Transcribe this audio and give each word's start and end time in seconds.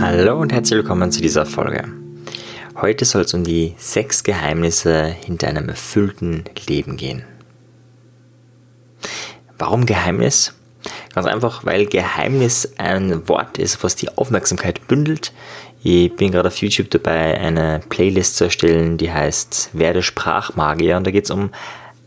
Hallo 0.00 0.40
und 0.40 0.52
herzlich 0.52 0.78
willkommen 0.78 1.12
zu 1.12 1.20
dieser 1.22 1.46
Folge. 1.46 1.84
Heute 2.80 3.04
soll 3.04 3.22
es 3.22 3.32
um 3.32 3.44
die 3.44 3.76
sechs 3.78 4.24
Geheimnisse 4.24 5.04
hinter 5.04 5.46
einem 5.46 5.68
erfüllten 5.68 6.42
Leben 6.66 6.96
gehen. 6.96 7.22
Warum 9.56 9.86
Geheimnis? 9.86 10.54
Ganz 11.14 11.28
einfach, 11.28 11.64
weil 11.64 11.86
Geheimnis 11.86 12.72
ein 12.76 13.28
Wort 13.28 13.58
ist, 13.58 13.84
was 13.84 13.94
die 13.94 14.08
Aufmerksamkeit 14.08 14.88
bündelt. 14.88 15.32
Ich 15.84 16.12
bin 16.16 16.32
gerade 16.32 16.48
auf 16.48 16.56
YouTube 16.56 16.90
dabei, 16.90 17.38
eine 17.38 17.82
Playlist 17.88 18.36
zu 18.36 18.44
erstellen, 18.44 18.98
die 18.98 19.12
heißt 19.12 19.70
Werde 19.74 20.02
Sprachmagier 20.02 20.96
und 20.96 21.06
da 21.06 21.12
geht 21.12 21.26
es 21.26 21.30
um 21.30 21.50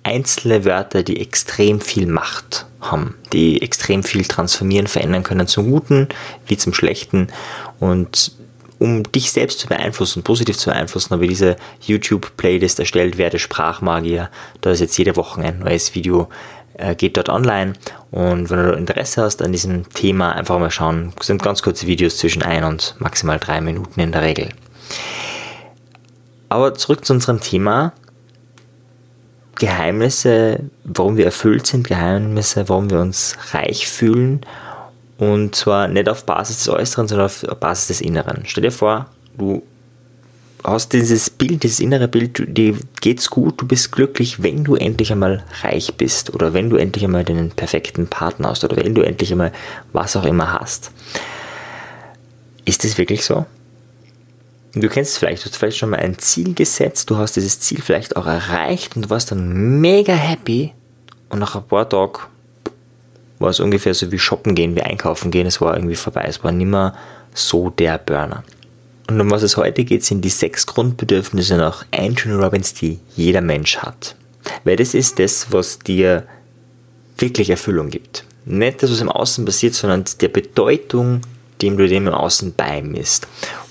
einzelne 0.04 0.66
Wörter, 0.66 1.04
die 1.04 1.20
extrem 1.20 1.82
viel 1.82 2.07
Macht 2.07 2.65
haben, 2.82 3.15
die 3.34 3.61
extrem 3.61 4.04
viel 4.04 4.25
transformieren, 4.25 4.88
verändern 4.88 5.23
können 5.23 5.47
zum 5.47 5.70
Guten 5.70 6.07
wie 6.47 6.57
zum 6.57 6.73
Schlechten 6.73 7.28
und 7.79 8.32
um 8.79 9.04
dich 9.04 9.32
selbst 9.32 9.60
zu 9.60 9.68
beeinflussen, 9.68 10.24
positiv 10.24 10.57
zu 10.57 10.69
beeinflussen, 10.69 11.11
habe 11.11 11.25
ich 11.25 11.32
diese 11.32 11.57
YouTube-Playlist 11.82 12.79
erstellt, 12.79 13.18
werde 13.18 13.38
Sprachmagier. 13.38 14.29
Da 14.61 14.71
ist 14.71 14.79
jetzt 14.79 14.97
jede 14.97 15.18
Woche 15.18 15.41
ein 15.41 15.60
neues 15.60 15.93
Video, 15.96 16.29
äh, 16.75 16.96
geht 16.96 17.18
dort 17.18 17.29
online. 17.29 17.74
Und 18.10 18.50
wenn 18.50 18.63
du 18.63 18.71
Interesse 18.71 19.21
hast 19.21 19.41
an 19.41 19.52
diesem 19.52 19.89
Thema, 19.89 20.32
einfach 20.32 20.57
mal 20.60 20.71
schauen. 20.71 21.11
Das 21.18 21.27
sind 21.27 21.43
ganz 21.43 21.61
kurze 21.61 21.88
Videos 21.88 22.18
zwischen 22.18 22.41
ein 22.41 22.63
und 22.63 22.96
maximal 23.00 23.38
drei 23.38 23.60
Minuten 23.60 24.00
in 24.00 24.13
der 24.13 24.21
Regel. 24.21 24.50
Aber 26.47 26.74
zurück 26.74 27.05
zu 27.05 27.13
unserem 27.13 27.41
Thema. 27.41 27.91
Geheimnisse, 29.59 30.61
warum 30.83 31.18
wir 31.18 31.25
erfüllt 31.25 31.68
sind, 31.68 31.87
Geheimnisse, 31.87 32.67
warum 32.67 32.89
wir 32.89 32.99
uns 32.99 33.38
reich 33.52 33.88
fühlen. 33.88 34.41
Und 35.17 35.53
zwar 35.53 35.88
nicht 35.88 36.09
auf 36.09 36.25
Basis 36.25 36.59
des 36.59 36.69
Äußeren, 36.69 37.08
sondern 37.08 37.25
auf 37.27 37.45
Basis 37.59 37.88
des 37.88 38.02
Inneren. 38.02 38.44
Stell 38.45 38.63
dir 38.63 38.72
vor, 38.72 39.07
du 39.38 39.61
hast 40.63 40.93
dieses 40.93 41.29
Bild, 41.29 41.63
dieses 41.63 41.79
innere 41.79 42.07
Bild, 42.07 42.57
dir 42.57 42.75
geht's 43.01 43.29
gut, 43.29 43.61
du 43.61 43.67
bist 43.67 43.91
glücklich, 43.91 44.43
wenn 44.43 44.63
du 44.63 44.75
endlich 44.75 45.11
einmal 45.11 45.43
reich 45.61 45.95
bist 45.95 46.33
oder 46.33 46.53
wenn 46.53 46.69
du 46.69 46.77
endlich 46.77 47.03
einmal 47.03 47.23
den 47.23 47.51
perfekten 47.51 48.07
Partner 48.07 48.49
hast 48.49 48.63
oder 48.63 48.77
wenn 48.77 48.95
du 48.95 49.01
endlich 49.01 49.31
einmal 49.31 49.51
was 49.94 50.16
auch 50.16 50.25
immer 50.25 50.59
hast. 50.59 50.91
Ist 52.66 52.83
das 52.83 52.97
wirklich 52.97 53.23
so? 53.23 53.45
Du 54.73 54.88
kennst 54.88 55.14
es 55.14 55.17
vielleicht, 55.17 55.44
du 55.44 55.50
hast 55.50 55.58
vielleicht 55.58 55.78
schon 55.78 55.89
mal 55.89 56.00
ein 56.00 56.20
Ziel 56.20 56.53
gesetzt, 56.53 57.09
du 57.09 57.17
hast 57.17 57.36
dieses 57.36 57.59
Ziel 57.59 57.81
vielleicht 57.81 58.16
auch 58.16 58.28
erreicht 58.28 58.95
und 58.95 59.03
du 59.03 59.09
warst 59.09 59.31
dann 59.31 59.81
mega 59.81 60.14
happy 60.14 60.73
und 61.30 61.39
nach 61.39 61.56
ein 61.56 61.67
paar 61.67 61.89
Tagen 61.89 62.20
war 63.40 63.50
es 63.50 63.59
ungefähr 63.59 63.94
so 63.94 64.12
wie 64.12 64.20
shoppen 64.20 64.53
gehen, 64.53 64.75
wie 64.75 64.81
einkaufen 64.81 65.31
gehen, 65.31 65.47
es 65.47 65.59
war 65.62 65.75
irgendwie 65.75 65.95
vorbei, 65.95 66.25
es 66.28 66.44
war 66.44 66.52
nicht 66.52 66.67
mehr 66.67 66.94
so 67.34 67.70
der 67.70 67.97
Burner. 67.97 68.44
Und 69.09 69.20
um 69.20 69.31
was 69.31 69.42
es 69.42 69.58
heute 69.58 69.86
geht, 69.86 70.03
sind 70.03 70.22
die 70.22 70.30
sechs 70.30 70.67
Grundbedürfnisse 70.67 71.58
nach 71.58 71.86
Anthony 71.92 72.36
Robbins, 72.36 72.75
die 72.75 73.00
jeder 73.16 73.42
Mensch 73.42 73.78
hat. 73.78 74.16
Weil 74.64 74.75
das 74.75 74.94
ist 74.94 75.17
das, 75.17 75.52
was 75.52 75.80
dir 75.80 76.28
wirklich 77.17 77.50
Erfüllung 77.50 77.90
gibt. 77.90 78.23
Nicht 78.45 78.84
das, 78.84 78.92
was 78.92 79.02
im 79.02 79.09
Außen 79.09 79.45
passiert, 79.45 79.73
sondern 79.73 80.06
der 80.22 80.28
Bedeutung, 80.28 81.22
dem 81.62 81.78
du 81.78 81.88
dem 81.88 82.08
im 82.08 82.14
Außen 82.14 82.53
beimisst. 82.53 83.28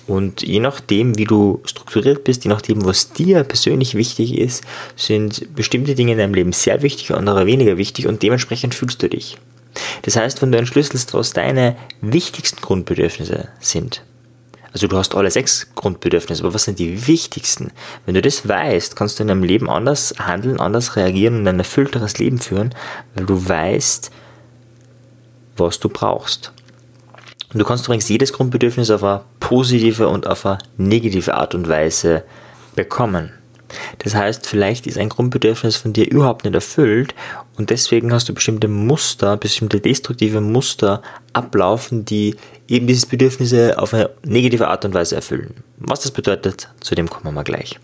Und 0.09 0.41
je 0.41 0.59
nachdem, 0.59 1.19
wie 1.19 1.27
du 1.27 1.61
strukturiert 1.65 2.25
bist, 2.25 2.45
je 2.45 2.49
nachdem, 2.49 2.85
was 2.87 3.13
dir 3.13 3.45
persönlich 3.45 3.95
wichtig 3.95 4.39
ist, 4.39 4.65
sind 4.97 5.55
bestimmte 5.55 5.95
Dinge 5.95 6.13
in 6.13 6.19
deinem 6.19 6.33
Leben 6.33 6.53
sehr 6.53 6.81
wichtig, 6.81 7.13
andere 7.13 7.45
weniger 7.45 7.77
wichtig 7.77 8.07
und 8.07 8.23
dementsprechend 8.23 8.75
fühlst 8.75 9.03
du 9.03 9.11
dich. 9.11 9.37
Das 10.03 10.17
heißt, 10.17 10.41
wenn 10.41 10.51
du 10.51 10.59
entschlüsselst, 10.59 11.13
was 11.13 11.35
deine 11.35 11.77
wichtigsten 12.01 12.61
Grundbedürfnisse 12.63 13.49
sind, 13.61 14.03
also 14.73 14.87
du 14.87 14.97
hast 14.97 15.15
alle 15.15 15.31
sechs 15.31 15.75
Grundbedürfnisse, 15.75 16.43
aber 16.43 16.55
was 16.55 16.65
sind 16.65 16.79
die 16.79 17.07
wichtigsten? 17.07 17.71
Wenn 18.07 18.15
du 18.15 18.23
das 18.23 18.49
weißt, 18.49 18.97
kannst 18.97 19.19
du 19.19 19.25
in 19.25 19.29
deinem 19.29 19.45
Leben 19.45 19.69
anders 19.69 20.15
handeln, 20.19 20.59
anders 20.59 20.97
reagieren 20.97 21.41
und 21.41 21.49
ein 21.49 21.59
erfüllteres 21.59 22.19
Leben 22.19 22.39
führen, 22.39 22.75
weil 23.15 23.27
du 23.27 23.47
weißt, 23.47 24.11
was 25.57 25.81
du 25.81 25.91
brauchst. 25.91 26.53
Und 27.53 27.59
du 27.59 27.65
kannst 27.65 27.87
übrigens 27.87 28.09
jedes 28.09 28.33
Grundbedürfnis 28.33 28.91
auf 28.91 29.03
eine 29.03 29.23
positive 29.41 30.09
und 30.09 30.27
auf 30.27 30.45
eine 30.45 30.59
negative 30.77 31.35
Art 31.35 31.55
und 31.55 31.69
Weise 31.69 32.25
bekommen. 32.75 33.33
Das 33.99 34.15
heißt, 34.15 34.47
vielleicht 34.47 34.87
ist 34.87 34.99
ein 34.99 35.09
Grundbedürfnis 35.09 35.77
von 35.77 35.93
dir 35.93 36.11
überhaupt 36.11 36.45
nicht 36.45 36.55
erfüllt 36.55 37.15
und 37.57 37.71
deswegen 37.71 38.13
hast 38.13 38.29
du 38.29 38.35
bestimmte 38.35 38.69
Muster, 38.69 39.37
bestimmte 39.37 39.81
destruktive 39.81 40.41
Muster 40.41 41.03
ablaufen, 41.33 42.05
die 42.05 42.37
eben 42.67 42.87
diese 42.87 43.07
Bedürfnisse 43.07 43.79
auf 43.79 43.93
eine 43.93 44.11
negative 44.25 44.69
Art 44.69 44.85
und 44.85 44.95
Weise 44.95 45.17
erfüllen. 45.17 45.63
Was 45.79 46.01
das 46.01 46.13
bedeutet, 46.13 46.69
zu 46.81 46.95
dem 46.95 47.11
kommen 47.11 47.27
wir 47.27 47.33
mal 47.33 47.45
gleich. 47.45 47.79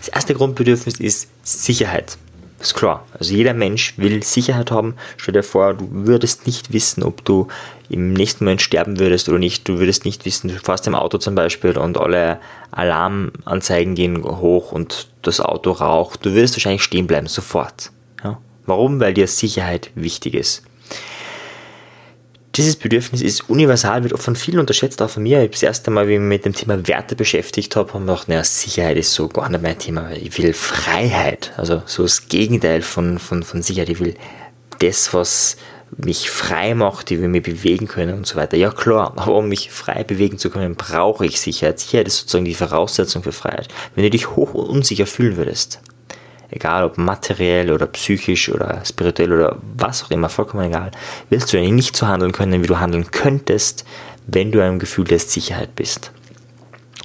Das 0.00 0.08
erste 0.08 0.34
Grundbedürfnis 0.34 1.00
ist 1.00 1.28
Sicherheit. 1.42 2.18
Ist 2.60 2.74
klar. 2.74 3.06
Also 3.18 3.34
jeder 3.34 3.54
Mensch 3.54 3.96
will 3.98 4.22
Sicherheit 4.24 4.70
haben. 4.72 4.96
Stell 5.16 5.34
dir 5.34 5.44
vor, 5.44 5.74
du 5.74 5.88
würdest 5.90 6.46
nicht 6.46 6.72
wissen, 6.72 7.04
ob 7.04 7.24
du 7.24 7.46
im 7.88 8.12
nächsten 8.12 8.44
Moment 8.44 8.62
sterben 8.62 8.98
würdest 8.98 9.28
oder 9.28 9.38
nicht. 9.38 9.68
Du 9.68 9.78
würdest 9.78 10.04
nicht 10.04 10.24
wissen, 10.24 10.48
du 10.48 10.58
fährst 10.58 10.86
im 10.86 10.94
Auto 10.94 11.18
zum 11.18 11.34
Beispiel 11.34 11.76
und 11.78 11.98
alle 11.98 12.38
Alarmanzeigen 12.70 13.94
gehen 13.94 14.22
hoch 14.22 14.72
und 14.72 15.08
das 15.22 15.40
Auto 15.40 15.72
raucht. 15.72 16.24
Du 16.24 16.32
würdest 16.32 16.54
wahrscheinlich 16.54 16.82
stehen 16.82 17.06
bleiben, 17.06 17.26
sofort. 17.26 17.90
Ja? 18.22 18.38
Warum? 18.66 19.00
Weil 19.00 19.14
dir 19.14 19.26
Sicherheit 19.26 19.90
wichtig 19.94 20.34
ist. 20.34 20.62
Dieses 22.58 22.74
Bedürfnis 22.74 23.22
ist 23.22 23.48
universal, 23.48 24.02
wird 24.02 24.18
von 24.18 24.34
vielen 24.34 24.58
unterschätzt, 24.58 25.00
auch 25.00 25.10
von 25.10 25.22
mir. 25.22 25.44
Ich 25.44 25.52
das 25.52 25.62
erste 25.62 25.92
Mal, 25.92 26.08
wie 26.08 26.14
ich 26.14 26.18
mich 26.18 26.28
mit 26.28 26.44
dem 26.44 26.54
Thema 26.54 26.88
Werte 26.88 27.14
beschäftigt 27.14 27.76
habe, 27.76 27.94
habe 27.94 28.02
ich 28.02 28.08
gedacht, 28.08 28.28
naja, 28.28 28.42
Sicherheit 28.42 28.96
ist 28.96 29.14
so 29.14 29.28
gar 29.28 29.48
nicht 29.48 29.62
mein 29.62 29.78
Thema. 29.78 30.10
Ich 30.10 30.36
will 30.42 30.52
Freiheit, 30.52 31.52
also 31.56 31.82
so 31.86 32.02
das 32.02 32.26
Gegenteil 32.26 32.82
von, 32.82 33.20
von, 33.20 33.44
von 33.44 33.62
Sicherheit. 33.62 33.90
Ich 33.90 34.00
will 34.00 34.14
das, 34.80 35.14
was 35.14 35.56
mich 35.96 36.30
frei 36.30 36.74
macht, 36.74 37.10
ich 37.10 37.20
will 37.20 37.28
mich 37.28 37.42
bewegen 37.42 37.88
können 37.88 38.18
und 38.18 38.26
so 38.26 38.36
weiter. 38.36 38.56
Ja 38.56 38.70
klar, 38.70 39.12
aber 39.16 39.34
um 39.34 39.48
mich 39.48 39.70
frei 39.70 40.04
bewegen 40.04 40.38
zu 40.38 40.50
können, 40.50 40.74
brauche 40.74 41.26
ich 41.26 41.40
Sicherheit. 41.40 41.80
Sicherheit 41.80 42.06
ist 42.06 42.18
sozusagen 42.18 42.44
die 42.44 42.54
Voraussetzung 42.54 43.22
für 43.22 43.32
Freiheit. 43.32 43.68
Wenn 43.94 44.04
du 44.04 44.10
dich 44.10 44.30
hoch 44.36 44.54
und 44.54 44.66
unsicher 44.66 45.06
fühlen 45.06 45.36
würdest, 45.36 45.80
egal 46.50 46.84
ob 46.84 46.98
materiell 46.98 47.72
oder 47.72 47.86
psychisch 47.86 48.48
oder 48.48 48.82
spirituell 48.84 49.32
oder 49.32 49.56
was 49.76 50.04
auch 50.04 50.10
immer, 50.10 50.28
vollkommen 50.28 50.66
egal, 50.66 50.90
willst 51.30 51.52
du 51.52 51.60
nicht 51.60 51.96
so 51.96 52.06
handeln 52.06 52.32
können, 52.32 52.62
wie 52.62 52.66
du 52.66 52.80
handeln 52.80 53.10
könntest, 53.10 53.84
wenn 54.26 54.52
du 54.52 54.62
einem 54.62 54.78
Gefühl 54.78 55.04
der 55.04 55.18
Sicherheit 55.18 55.74
bist. 55.74 56.12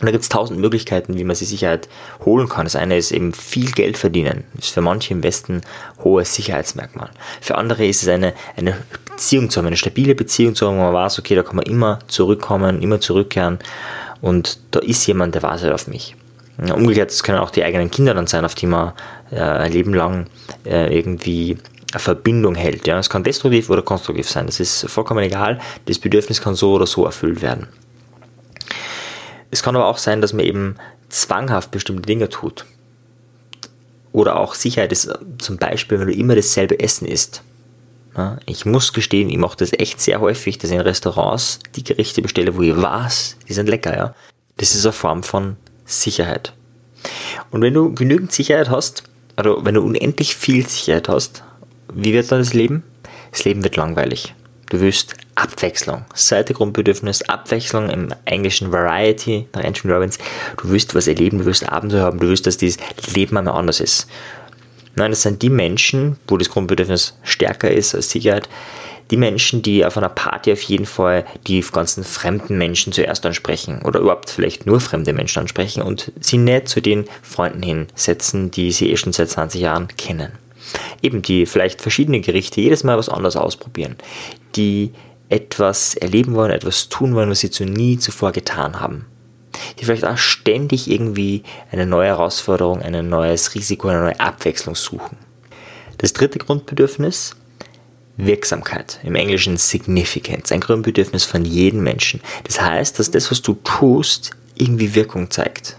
Und 0.04 0.08
da 0.08 0.12
gibt 0.12 0.24
es 0.24 0.30
tausend 0.30 0.60
Möglichkeiten, 0.60 1.18
wie 1.18 1.24
man 1.24 1.34
sich 1.34 1.48
Sicherheit 1.48 1.88
holen 2.26 2.50
kann. 2.50 2.66
Das 2.66 2.76
eine 2.76 2.98
ist 2.98 3.14
eben 3.14 3.32
viel 3.32 3.72
Geld 3.72 3.98
verdienen. 3.98 4.44
Das 4.54 4.66
ist 4.66 4.74
für 4.74 4.82
manche 4.82 5.14
im 5.14 5.24
Westen 5.24 5.62
hohes 6.04 6.36
Sicherheitsmerkmal. 6.36 7.10
Für 7.40 7.56
andere 7.56 7.86
ist 7.86 8.04
es 8.04 8.10
eine, 8.10 8.34
eine 8.58 8.76
Beziehung 9.10 9.50
zu 9.50 9.60
haben, 9.60 9.68
eine 9.68 9.78
stabile 9.78 10.14
Beziehung 10.14 10.56
zu 10.56 10.68
haben, 10.68 10.76
wo 10.78 10.82
man 10.82 10.94
weiß, 10.94 11.20
okay, 11.20 11.36
da 11.36 11.44
kann 11.44 11.56
man 11.56 11.66
immer 11.66 12.00
zurückkommen, 12.10 12.82
immer 12.82 13.00
zurückkehren 13.00 13.60
und 14.20 14.60
da 14.72 14.80
ist 14.80 15.08
jemand, 15.08 15.36
der 15.36 15.44
wartet 15.44 15.72
auf 15.72 15.88
mich. 15.88 16.18
Umgekehrt, 16.58 17.10
das 17.10 17.24
können 17.24 17.38
auch 17.38 17.50
die 17.50 17.64
eigenen 17.64 17.90
Kinder 17.90 18.14
dann 18.14 18.28
sein, 18.28 18.44
auf 18.44 18.56
die 18.56 18.68
man 18.68 18.92
äh, 19.32 19.40
ein 19.40 19.72
Leben 19.72 19.94
lang 19.94 20.26
äh, 20.66 20.94
irgendwie 20.94 21.58
eine 21.94 22.00
Verbindung 22.02 22.56
hält. 22.56 22.88
Ja? 22.88 23.00
Es 23.00 23.10
kann 23.10 23.24
destruktiv 23.24 23.70
oder 23.70 23.84
konstruktiv 23.84 24.30
sein. 24.30 24.48
Das 24.48 24.60
ist 24.60 24.86
vollkommen 24.90 25.24
egal. 25.24 25.62
Das 25.86 25.98
Bedürfnis 25.98 26.42
kann 26.42 26.56
so 26.56 26.74
oder 26.74 26.88
so 26.88 27.06
erfüllt 27.06 27.42
werden. 27.42 27.70
Es 29.54 29.62
kann 29.62 29.76
aber 29.76 29.86
auch 29.86 30.00
sein, 30.00 30.20
dass 30.20 30.34
man 30.34 30.46
eben 30.46 30.78
zwanghaft 31.10 31.70
bestimmte 31.70 32.02
Dinge 32.02 32.28
tut. 32.28 32.66
Oder 34.12 34.38
auch 34.38 34.56
Sicherheit 34.56 34.92
ist 34.92 35.14
zum 35.38 35.58
Beispiel, 35.58 36.00
wenn 36.00 36.08
du 36.08 36.14
immer 36.14 36.36
dasselbe 36.36 36.80
Essen 36.80 37.08
isst. 37.08 37.44
Ich 38.48 38.66
muss 38.66 38.94
gestehen, 38.94 39.30
ich 39.30 39.38
mache 39.38 39.58
das 39.58 39.72
echt 39.74 40.02
sehr 40.02 40.22
häufig, 40.22 40.58
dass 40.58 40.72
ich 40.72 40.76
in 40.76 40.82
Restaurants 40.82 41.60
die 41.76 41.84
Gerichte 41.84 42.24
bestelle, 42.24 42.56
wo 42.56 42.64
ich 42.64 42.76
weiß, 42.76 43.38
die 43.48 43.54
sind 43.54 43.70
lecker. 43.70 43.96
Ja? 43.96 44.16
Das 44.58 44.74
ist 44.74 44.86
eine 44.86 44.94
Form 44.94 45.22
von 45.22 45.56
Sicherheit. 45.86 46.54
Und 47.52 47.62
wenn 47.62 47.76
du 47.76 47.94
genügend 47.94 48.32
Sicherheit 48.32 48.72
hast, 48.72 49.04
also 49.36 49.64
wenn 49.64 49.76
du 49.76 49.82
unendlich 49.82 50.36
viel 50.36 50.68
Sicherheit 50.68 51.10
hast, 51.10 51.44
wie 51.94 52.14
wird 52.14 52.32
dann 52.32 52.40
das 52.40 52.56
Leben? 52.56 52.82
Das 53.32 53.46
Leben 53.46 53.64
wird 53.64 53.76
langweilig. 53.76 54.34
Du 54.72 54.80
willst 54.80 55.14
Abwechslung. 55.36 56.06
Zweite 56.14 56.54
Grundbedürfnis, 56.54 57.22
Abwechslung 57.24 57.90
im 57.90 58.10
englischen 58.26 58.72
Variety, 58.72 59.48
nach 59.54 59.64
Anthony 59.64 59.94
Robbins. 59.94 60.18
Du 60.58 60.70
willst 60.70 60.94
was 60.96 61.08
erleben, 61.08 61.40
du 61.40 61.46
willst 61.46 61.68
Abenteuer 61.68 62.04
haben, 62.04 62.20
du 62.20 62.28
willst, 62.28 62.46
dass 62.46 62.58
dieses 62.58 62.78
Leben 63.14 63.38
einmal 63.38 63.56
anders 63.56 63.80
ist. 63.80 64.08
Nein, 64.96 65.12
das 65.12 65.24
sind 65.24 65.42
die 65.42 65.50
Menschen, 65.50 66.18
wo 66.28 66.38
das 66.38 66.50
Grundbedürfnis 66.50 67.18
stärker 67.24 67.72
ist 67.72 67.96
als 67.96 68.12
Sicherheit, 68.12 68.48
die 69.12 69.18
Menschen, 69.18 69.62
die 69.62 69.86
auf 69.86 69.98
einer 69.98 70.10
Party 70.10 70.52
auf 70.52 70.62
jeden 70.62 70.86
Fall 70.86 71.26
die 71.48 71.62
ganzen 71.62 72.04
fremden 72.04 72.58
Menschen 72.58 72.94
zuerst 72.94 73.26
ansprechen 73.26 73.82
oder 73.84 74.00
überhaupt 74.00 74.30
vielleicht 74.30 74.66
nur 74.66 74.80
fremde 74.80 75.14
Menschen 75.14 75.40
ansprechen 75.40 75.84
und 75.84 76.12
sie 76.20 76.38
nicht 76.38 76.68
zu 76.68 76.82
den 76.82 77.06
Freunden 77.22 77.64
hinsetzen, 77.64 78.52
die 78.52 78.72
sie 78.72 78.92
eh 78.92 78.98
schon 78.98 79.14
seit 79.14 79.30
20 79.30 79.62
Jahren 79.62 79.88
kennen. 79.98 80.32
Eben 81.02 81.22
die 81.22 81.46
vielleicht 81.46 81.82
verschiedene 81.82 82.22
Gerichte 82.22 82.62
jedes 82.62 82.84
Mal 82.84 82.98
was 82.98 83.10
anderes 83.10 83.36
ausprobieren, 83.36 83.98
die 84.56 84.94
etwas 85.30 85.96
erleben 85.96 86.36
wollen, 86.36 86.52
etwas 86.52 86.90
tun 86.90 87.16
wollen, 87.16 87.30
was 87.30 87.40
sie 87.40 87.52
zu 87.52 87.66
nie 87.66 87.98
zuvor 87.98 88.32
getan 88.32 88.80
haben. 88.80 89.06
Die 89.80 89.86
vielleicht 89.86 90.06
auch 90.06 90.18
ständig 90.18 90.90
irgendwie 90.90 91.44
eine 91.72 91.86
neue 91.86 92.08
Herausforderung, 92.08 92.82
ein 92.82 93.08
neues 93.08 93.56
Risiko, 93.56 93.88
eine 93.88 94.02
neue 94.02 94.20
Abwechslung 94.20 94.76
suchen. 94.76 95.18
Das 95.98 96.14
dritte 96.14 96.40
Grundbedürfnis, 96.40 97.36
Wirksamkeit. 98.18 99.00
Im 99.04 99.16
Englischen 99.16 99.58
Significance. 99.58 100.52
Ein 100.52 100.60
Grundbedürfnis 100.60 101.24
von 101.24 101.46
jedem 101.46 101.84
Menschen. 101.84 102.22
Das 102.44 102.62
heißt, 102.62 103.00
dass 103.00 103.12
das, 103.12 103.32
was 103.32 103.42
du 103.42 103.54
tust, 103.64 104.32
irgendwie 104.56 104.96
Wirkung 104.96 105.32
zeigt. 105.32 105.78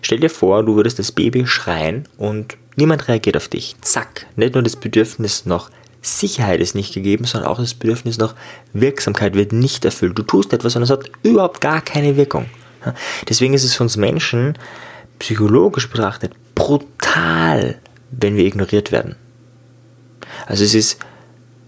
Stell 0.00 0.20
dir 0.20 0.30
vor, 0.30 0.64
du 0.64 0.76
würdest 0.76 0.98
das 0.98 1.12
Baby 1.12 1.46
schreien 1.46 2.08
und 2.16 2.56
niemand 2.76 3.08
reagiert 3.08 3.36
auf 3.36 3.48
dich. 3.48 3.76
Zack. 3.82 4.26
Nicht 4.36 4.54
nur 4.54 4.62
das 4.62 4.76
Bedürfnis 4.76 5.44
nach 5.46 5.70
Sicherheit 6.02 6.60
ist 6.60 6.74
nicht 6.74 6.92
gegeben, 6.92 7.24
sondern 7.24 7.50
auch 7.50 7.58
das 7.58 7.74
Bedürfnis 7.74 8.18
nach 8.18 8.34
Wirksamkeit 8.72 9.34
wird 9.34 9.52
nicht 9.52 9.84
erfüllt. 9.84 10.18
Du 10.18 10.22
tust 10.22 10.52
etwas 10.52 10.76
und 10.76 10.82
es 10.82 10.90
hat 10.90 11.10
überhaupt 11.22 11.60
gar 11.60 11.80
keine 11.80 12.16
Wirkung. 12.16 12.46
Deswegen 13.28 13.54
ist 13.54 13.64
es 13.64 13.74
für 13.74 13.84
uns 13.84 13.96
Menschen 13.96 14.58
psychologisch 15.20 15.88
betrachtet 15.88 16.34
brutal, 16.54 17.78
wenn 18.10 18.36
wir 18.36 18.44
ignoriert 18.44 18.92
werden. 18.92 19.16
Also 20.46 20.64
es 20.64 20.74
ist 20.74 20.98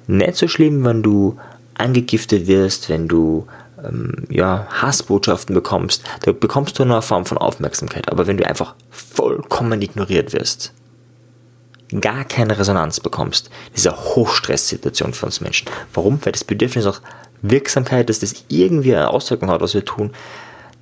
nicht 0.06 0.37
so 0.37 0.48
schlimm, 0.48 0.84
wenn 0.84 1.02
du 1.02 1.38
angegiftet 1.75 2.46
wirst, 2.46 2.88
wenn 2.88 3.08
du 3.08 3.46
ähm, 3.84 4.25
ja, 4.28 4.66
Hassbotschaften 4.70 5.54
bekommst. 5.54 6.04
Da 6.22 6.32
bekommst 6.32 6.78
du 6.78 6.82
eine 6.82 7.02
Form 7.02 7.26
von 7.26 7.38
Aufmerksamkeit. 7.38 8.10
Aber 8.10 8.26
wenn 8.26 8.37
du 8.37 8.46
einfach 8.46 8.75
vollkommen 8.90 9.80
ignoriert 9.82 10.32
wirst, 10.32 10.72
gar 12.00 12.25
keine 12.25 12.58
Resonanz 12.58 13.00
bekommst, 13.00 13.50
eine 13.76 13.96
Hochstresssituation 13.96 15.14
für 15.14 15.26
uns 15.26 15.41
Menschen. 15.41 15.69
Warum? 15.93 16.19
Weil 16.25 16.32
das 16.32 16.44
Bedürfnis 16.44 16.85
nach 16.85 17.00
Wirksamkeit, 17.43 18.08
dass 18.08 18.20
das 18.20 18.44
irgendwie 18.49 18.94
eine 18.94 19.11
Auswirkung 19.11 19.50
hat, 19.50 19.61
was 19.61 19.75
wir 19.75 19.85
tun, 19.85 20.12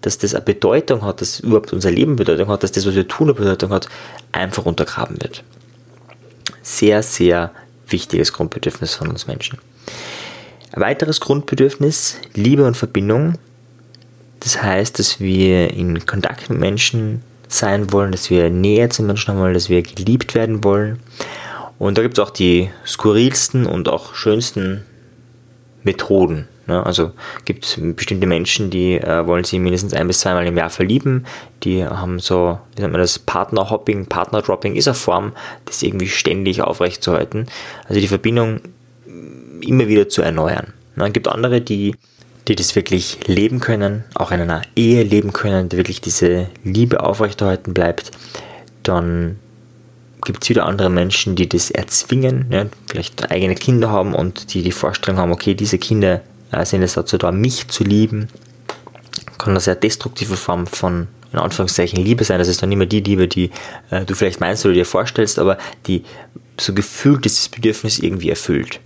dass 0.00 0.18
das 0.18 0.34
eine 0.34 0.44
Bedeutung 0.44 1.02
hat, 1.02 1.20
dass 1.20 1.40
überhaupt 1.40 1.72
unser 1.72 1.90
Leben 1.90 2.16
Bedeutung 2.16 2.48
hat, 2.48 2.62
dass 2.62 2.72
das, 2.72 2.86
was 2.86 2.94
wir 2.94 3.08
tun, 3.08 3.28
eine 3.28 3.34
Bedeutung 3.34 3.70
hat, 3.70 3.88
einfach 4.32 4.64
untergraben 4.64 5.20
wird. 5.20 5.44
Sehr, 6.62 7.02
sehr 7.02 7.52
wichtiges 7.88 8.32
Grundbedürfnis 8.32 8.94
von 8.94 9.08
uns 9.08 9.26
Menschen. 9.26 9.58
Ein 10.72 10.82
weiteres 10.82 11.20
Grundbedürfnis, 11.20 12.16
Liebe 12.34 12.64
und 12.64 12.76
Verbindung. 12.76 13.38
Das 14.40 14.62
heißt, 14.62 14.98
dass 14.98 15.20
wir 15.20 15.70
in 15.72 16.04
Kontakt 16.06 16.48
mit 16.50 16.58
Menschen 16.58 17.22
sein 17.52 17.92
wollen, 17.92 18.12
dass 18.12 18.30
wir 18.30 18.50
näher 18.50 18.90
zu 18.90 19.02
Menschen 19.02 19.32
haben 19.32 19.40
wollen, 19.40 19.54
dass 19.54 19.68
wir 19.68 19.82
geliebt 19.82 20.34
werden 20.34 20.64
wollen. 20.64 20.98
Und 21.78 21.98
da 21.98 22.02
gibt 22.02 22.18
es 22.18 22.24
auch 22.24 22.30
die 22.30 22.70
skurrilsten 22.86 23.66
und 23.66 23.88
auch 23.88 24.14
schönsten 24.14 24.84
Methoden. 25.82 26.48
Ne? 26.66 26.84
Also 26.84 27.12
gibt 27.44 27.64
es 27.64 27.78
bestimmte 27.96 28.26
Menschen, 28.26 28.70
die 28.70 28.94
äh, 28.94 29.26
wollen 29.26 29.44
sich 29.44 29.58
mindestens 29.58 29.94
ein 29.94 30.06
bis 30.06 30.20
zweimal 30.20 30.46
im 30.46 30.56
Jahr 30.56 30.70
verlieben. 30.70 31.26
Die 31.64 31.84
haben 31.84 32.18
so, 32.18 32.58
wie 32.76 32.82
nennt 32.82 32.92
man 32.92 33.00
das, 33.00 33.18
Partnerhopping, 33.18 34.06
Partnerdropping 34.06 34.76
ist 34.76 34.88
eine 34.88 34.94
Form, 34.94 35.32
das 35.64 35.82
irgendwie 35.82 36.08
ständig 36.08 36.62
aufrechtzuerhalten. 36.62 37.46
Also 37.88 38.00
die 38.00 38.08
Verbindung 38.08 38.60
immer 39.60 39.88
wieder 39.88 40.08
zu 40.08 40.22
erneuern. 40.22 40.72
Ne? 40.96 41.06
Es 41.06 41.12
gibt 41.12 41.28
andere, 41.28 41.60
die 41.60 41.96
die 42.48 42.56
das 42.56 42.74
wirklich 42.74 43.18
leben 43.26 43.60
können, 43.60 44.04
auch 44.14 44.32
in 44.32 44.40
einer 44.40 44.62
Ehe 44.74 45.02
leben 45.02 45.32
können, 45.32 45.68
die 45.68 45.76
wirklich 45.76 46.00
diese 46.00 46.48
Liebe 46.64 47.02
aufrechterhalten 47.02 47.72
bleibt, 47.74 48.10
dann 48.82 49.38
gibt 50.24 50.44
es 50.44 50.50
wieder 50.50 50.66
andere 50.66 50.90
Menschen, 50.90 51.36
die 51.36 51.48
das 51.48 51.70
erzwingen, 51.70 52.46
ja, 52.50 52.66
vielleicht 52.88 53.30
eigene 53.30 53.54
Kinder 53.54 53.90
haben 53.90 54.14
und 54.14 54.54
die 54.54 54.62
die 54.62 54.72
Vorstellung 54.72 55.18
haben, 55.18 55.32
okay, 55.32 55.54
diese 55.54 55.78
Kinder 55.78 56.20
äh, 56.52 56.64
sind 56.64 56.82
es 56.82 56.94
dazu 56.94 57.18
da, 57.18 57.32
mich 57.32 57.68
zu 57.68 57.84
lieben. 57.84 58.28
Kann 59.38 59.50
eine 59.50 59.60
sehr 59.60 59.74
destruktive 59.74 60.36
Form 60.36 60.66
von, 60.66 61.08
in 61.32 61.38
Anführungszeichen, 61.38 62.02
Liebe 62.02 62.24
sein. 62.24 62.38
Das 62.38 62.48
ist 62.48 62.62
dann 62.62 62.70
immer 62.70 62.86
die 62.86 63.00
Liebe, 63.00 63.26
die 63.26 63.50
äh, 63.90 64.04
du 64.04 64.14
vielleicht 64.14 64.40
meinst 64.40 64.64
oder 64.64 64.74
dir 64.74 64.86
vorstellst, 64.86 65.38
aber 65.38 65.58
die 65.86 66.04
so 66.60 66.72
gefühlt 66.72 67.24
dieses 67.24 67.48
Bedürfnis 67.48 67.98
irgendwie 67.98 68.30
erfüllt. 68.30 68.80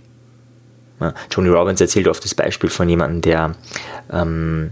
Tony 1.29 1.49
Robbins 1.49 1.81
erzählt 1.81 2.07
oft 2.07 2.23
das 2.23 2.33
Beispiel 2.33 2.69
von 2.69 2.89
jemandem, 2.89 3.21
der 3.21 3.55
ähm, 4.11 4.71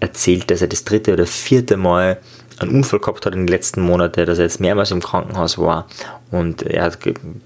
erzählt, 0.00 0.50
dass 0.50 0.62
er 0.62 0.68
das 0.68 0.84
dritte 0.84 1.12
oder 1.12 1.26
vierte 1.26 1.76
Mal 1.76 2.18
einen 2.58 2.76
Unfall 2.76 3.00
gehabt 3.00 3.26
hat 3.26 3.34
in 3.34 3.40
den 3.40 3.48
letzten 3.48 3.80
Monaten, 3.80 4.26
dass 4.26 4.38
er 4.38 4.44
jetzt 4.44 4.60
mehrmals 4.60 4.90
im 4.90 5.00
Krankenhaus 5.00 5.58
war 5.58 5.86
und 6.30 6.62
er 6.62 6.84
hat 6.84 6.98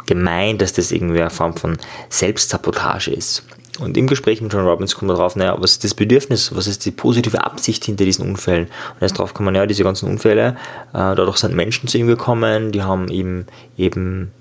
gemeint, 0.06 0.60
dass 0.60 0.72
das 0.72 0.93
irgendwie 0.93 1.20
eine 1.20 1.31
Form 1.31 1.56
von 1.56 1.78
Selbstsabotage 2.08 3.10
ist. 3.10 3.44
Und 3.78 3.96
im 3.98 4.06
Gespräch 4.06 4.40
mit 4.40 4.52
John 4.52 4.66
Robbins 4.66 4.94
kommt 4.94 5.08
man 5.08 5.16
drauf, 5.19 5.37
naja, 5.37 5.56
was 5.60 5.72
ist 5.72 5.84
das 5.84 5.94
Bedürfnis, 5.94 6.54
was 6.54 6.66
ist 6.66 6.87
die 6.87 6.90
positive 6.90 7.44
Absicht 7.44 7.84
hinter 7.84 8.04
diesen 8.04 8.26
Unfällen? 8.26 8.64
Und 8.66 9.00
er 9.00 9.06
ist 9.06 9.19
drauf 9.19 9.34
gekommen, 9.34 9.54
ja, 9.54 9.66
diese 9.66 9.84
ganzen 9.84 10.08
Unfälle, 10.08 10.56
äh, 10.94 11.14
dadurch 11.14 11.37
sind 11.37 11.54
Menschen 11.54 11.87
zu 11.88 11.98
ihm 11.98 12.06
gekommen, 12.06 12.72
die 12.72 12.82
haben 12.82 13.08
ihm 13.08 13.44
eben 13.76 14.32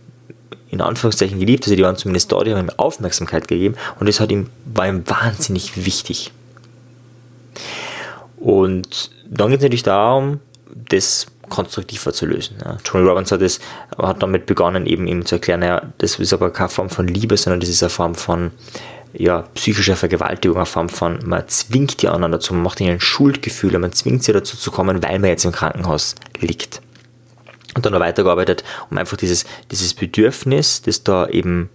in 0.70 0.82
Anführungszeichen 0.82 1.40
geliebt, 1.40 1.64
also 1.66 1.76
die 1.76 1.84
waren 1.84 1.96
zumindest 1.96 2.32
da, 2.32 2.44
die 2.44 2.54
haben 2.54 2.66
ihm 2.66 2.72
Aufmerksamkeit 2.78 3.48
gegeben 3.48 3.76
und 4.00 4.08
das 4.08 4.20
hat 4.20 4.32
ihm, 4.32 4.50
war 4.66 4.88
ihm 4.88 5.04
wahnsinnig 5.08 5.86
wichtig. 5.86 6.32
Und 8.38 9.12
dann 9.30 9.50
geht 9.50 9.60
es 9.60 9.64
natürlich 9.64 9.84
darum, 9.84 10.40
das 10.90 11.28
konstruktiver 11.50 12.12
zu 12.12 12.26
lösen. 12.26 12.58
Ja. 12.64 12.78
Tony 12.84 13.08
Robbins 13.08 13.32
hat, 13.32 13.42
das, 13.42 13.60
hat 13.98 14.22
damit 14.22 14.46
begonnen, 14.46 14.86
eben 14.86 15.08
ihm 15.08 15.26
zu 15.26 15.36
erklären, 15.36 15.62
naja, 15.62 15.82
das 16.00 16.20
ist 16.20 16.34
aber 16.34 16.52
keine 16.52 16.70
Form 16.70 16.90
von 16.90 17.08
Liebe, 17.08 17.38
sondern 17.38 17.60
das 17.60 17.70
ist 17.70 17.84
eine 17.84 17.90
Form 17.90 18.16
von 18.16 18.52
ja, 19.14 19.44
psychischer 19.54 19.96
Vergewaltigung, 19.96 20.58
eine 20.58 20.66
Form 20.66 20.90
von, 20.90 21.20
man 21.24 21.48
zwingt 21.48 22.02
die 22.02 22.10
anderen 22.10 22.34
dazu, 22.34 22.54
man 22.54 22.64
macht 22.64 22.82
ihnen 22.82 23.00
Schuldgefühle, 23.00 23.80
man 23.80 23.94
zwingt 23.94 24.24
sie 24.24 24.34
dazu 24.34 24.58
zu 24.58 24.72
kommen, 24.72 25.02
weil 25.02 25.20
man 25.20 25.30
jetzt 25.30 25.46
im 25.46 25.52
Krankenhaus 25.52 26.16
liegt 26.40 26.82
und 27.76 27.86
dann 27.86 27.94
noch 27.94 28.00
weitergearbeitet, 28.00 28.64
um 28.90 28.98
einfach 28.98 29.18
dieses, 29.18 29.46
dieses 29.70 29.94
Bedürfnis, 29.94 30.82
das 30.82 31.04
da 31.04 31.28
eben 31.28 31.70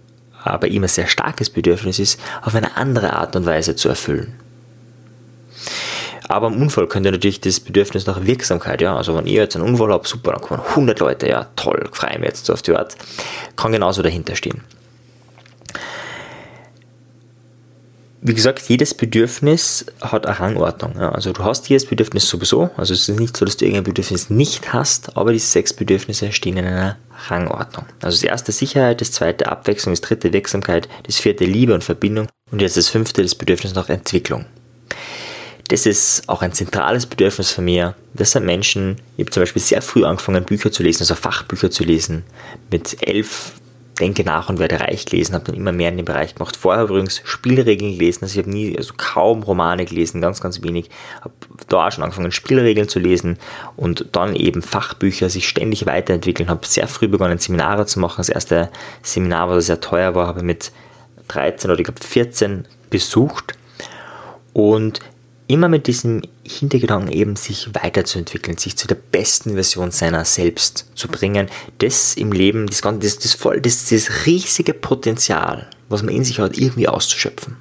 bei 0.59 0.67
ihm 0.67 0.83
ein 0.83 0.89
sehr 0.89 1.07
starkes 1.07 1.49
Bedürfnis 1.49 1.99
ist, 1.99 2.19
auf 2.41 2.55
eine 2.55 2.75
andere 2.75 3.13
Art 3.13 3.35
und 3.35 3.45
Weise 3.45 3.75
zu 3.75 3.89
erfüllen. 3.89 4.33
Aber 6.27 6.47
im 6.47 6.61
Unfall 6.61 6.87
könnte 6.87 7.11
natürlich 7.11 7.41
das 7.41 7.59
Bedürfnis 7.59 8.05
nach 8.07 8.25
Wirksamkeit, 8.25 8.81
ja, 8.81 8.95
also 8.95 9.15
wenn 9.15 9.27
ihr 9.27 9.41
jetzt 9.41 9.55
einen 9.55 9.65
Unfall 9.65 9.91
habt, 9.91 10.07
super, 10.07 10.31
dann 10.31 10.41
kommen 10.41 10.61
100 10.61 10.99
Leute, 10.99 11.27
ja, 11.27 11.47
toll, 11.55 11.89
freue 11.91 12.17
mich 12.19 12.29
jetzt 12.29 12.45
so 12.45 12.53
auf 12.53 12.61
die 12.61 12.75
Art, 12.75 12.95
kann 13.55 13.71
genauso 13.71 14.01
dahinter 14.01 14.35
stehen. 14.35 14.63
Wie 18.23 18.35
gesagt, 18.35 18.69
jedes 18.69 18.93
Bedürfnis 18.93 19.85
hat 19.99 20.27
eine 20.27 20.39
Rangordnung. 20.39 20.93
Ja. 20.95 21.11
Also 21.11 21.33
du 21.33 21.43
hast 21.43 21.69
jedes 21.69 21.87
Bedürfnis 21.87 22.29
sowieso. 22.29 22.69
Also 22.77 22.93
es 22.93 23.09
ist 23.09 23.19
nicht 23.19 23.35
so, 23.35 23.45
dass 23.45 23.57
du 23.57 23.65
irgendein 23.65 23.85
Bedürfnis 23.85 24.29
nicht 24.29 24.73
hast, 24.73 25.17
aber 25.17 25.33
diese 25.33 25.47
sechs 25.47 25.73
Bedürfnisse 25.73 26.31
stehen 26.31 26.57
in 26.57 26.65
einer 26.65 26.97
Rangordnung. 27.29 27.85
Also 28.01 28.17
das 28.17 28.23
erste 28.23 28.51
Sicherheit, 28.51 29.01
das 29.01 29.11
zweite 29.11 29.51
Abwechslung, 29.51 29.93
das 29.93 30.01
dritte 30.01 30.33
Wirksamkeit, 30.33 30.87
das 31.03 31.17
vierte 31.17 31.45
Liebe 31.45 31.73
und 31.73 31.83
Verbindung 31.83 32.27
und 32.51 32.61
jetzt 32.61 32.77
das 32.77 32.89
fünfte 32.89 33.23
das 33.23 33.33
Bedürfnis 33.33 33.73
nach 33.73 33.89
Entwicklung. 33.89 34.45
Das 35.69 35.85
ist 35.85 36.27
auch 36.27 36.41
ein 36.41 36.53
zentrales 36.53 37.05
Bedürfnis 37.05 37.51
von 37.51 37.65
mir. 37.65 37.95
Das 38.13 38.31
sind 38.31 38.45
Menschen, 38.45 38.97
ich 39.15 39.23
habe 39.23 39.31
zum 39.31 39.41
Beispiel 39.41 39.61
sehr 39.61 39.81
früh 39.81 40.03
angefangen, 40.03 40.43
Bücher 40.43 40.71
zu 40.71 40.83
lesen, 40.83 41.03
also 41.03 41.15
Fachbücher 41.15 41.71
zu 41.71 41.83
lesen. 41.83 42.23
Mit 42.69 43.07
elf, 43.07 43.53
denke 44.01 44.23
nach 44.23 44.49
und 44.49 44.59
werde 44.59 44.79
reich 44.79 45.05
gelesen, 45.05 45.35
habe 45.35 45.45
dann 45.45 45.55
immer 45.55 45.71
mehr 45.71 45.89
in 45.89 45.97
dem 45.97 46.05
Bereich 46.05 46.35
gemacht. 46.35 46.57
Vorher 46.57 46.83
übrigens 46.83 47.21
Spielregeln 47.23 47.93
gelesen, 47.93 48.23
also 48.23 48.33
ich 48.33 48.45
habe 48.45 48.49
nie, 48.49 48.75
also 48.75 48.93
kaum 48.97 49.43
Romane 49.43 49.85
gelesen, 49.85 50.19
ganz, 50.19 50.41
ganz 50.41 50.61
wenig. 50.63 50.89
Habe 51.21 51.33
da 51.69 51.87
auch 51.87 51.91
schon 51.91 52.03
angefangen, 52.03 52.31
Spielregeln 52.31 52.89
zu 52.89 52.99
lesen 52.99 53.37
und 53.77 54.07
dann 54.11 54.35
eben 54.35 54.61
Fachbücher, 54.61 55.29
sich 55.29 55.47
ständig 55.47 55.85
weiterentwickeln. 55.85 56.49
Habe 56.49 56.65
sehr 56.65 56.87
früh 56.87 57.07
begonnen, 57.07 57.37
Seminare 57.37 57.85
zu 57.85 57.99
machen. 57.99 58.17
Das 58.17 58.29
erste 58.29 58.69
Seminar, 59.03 59.49
was 59.49 59.67
sehr 59.67 59.79
teuer 59.79 60.15
war, 60.15 60.27
habe 60.27 60.39
ich 60.39 60.45
mit 60.45 60.71
13 61.27 61.69
oder 61.71 61.79
ich 61.79 61.85
glaube 61.85 62.01
14 62.01 62.65
besucht 62.89 63.53
und 64.53 64.99
immer 65.51 65.69
mit 65.69 65.87
diesem 65.87 66.21
Hintergedanken 66.43 67.11
eben 67.11 67.35
sich 67.35 67.69
weiterzuentwickeln, 67.73 68.57
sich 68.57 68.77
zu 68.77 68.87
der 68.87 68.95
besten 68.95 69.53
Version 69.53 69.91
seiner 69.91 70.25
selbst 70.25 70.89
zu 70.95 71.07
bringen, 71.07 71.49
das 71.79 72.15
im 72.15 72.31
Leben, 72.31 72.67
das, 72.67 72.81
das, 72.81 73.19
das, 73.19 73.33
voll, 73.33 73.61
das, 73.61 73.89
das 73.89 74.25
riesige 74.25 74.73
Potenzial, 74.73 75.67
was 75.89 76.03
man 76.03 76.15
in 76.15 76.23
sich 76.23 76.39
hat, 76.39 76.57
irgendwie 76.57 76.87
auszuschöpfen. 76.87 77.57